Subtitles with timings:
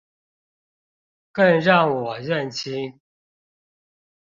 [1.31, 2.99] 更讓我認清